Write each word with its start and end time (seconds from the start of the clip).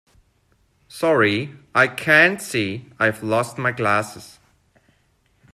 Sorry, 0.87 1.53
I 1.75 1.85
can't 1.87 2.41
see. 2.41 2.89
I've 2.99 3.21
lost 3.21 3.59
my 3.59 3.71
glasses 3.71 4.39